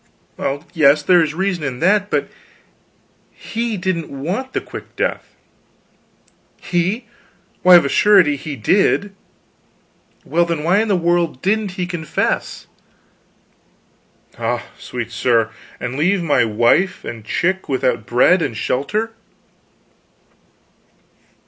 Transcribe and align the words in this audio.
"Well 0.35 0.63
yes, 0.73 1.03
there 1.03 1.21
is 1.21 1.35
reason 1.35 1.63
in 1.63 1.79
that. 1.81 2.09
But 2.09 2.27
he 3.29 3.77
didn't 3.77 4.09
want 4.09 4.53
the 4.53 4.59
quick 4.59 4.95
death." 4.95 5.35
"He? 6.59 7.05
Why, 7.61 7.75
of 7.75 7.85
a 7.85 7.87
surety 7.89 8.35
he 8.35 8.55
did." 8.55 9.13
"Well, 10.25 10.43
then, 10.45 10.63
why 10.63 10.79
in 10.79 10.87
the 10.87 10.95
world 10.97 11.39
didn't 11.43 11.73
he 11.73 11.85
confess?" 11.85 12.65
"Ah, 14.39 14.65
sweet 14.75 15.11
sir, 15.11 15.51
and 15.79 15.95
leave 15.99 16.23
my 16.23 16.45
wife 16.45 17.05
and 17.05 17.23
chick 17.23 17.69
without 17.69 18.07
bread 18.07 18.41
and 18.41 18.57
shelter?" 18.57 19.11